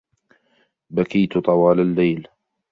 بكيتُ 0.89 1.37
طوال 1.37 1.79
الليل. 1.79 2.27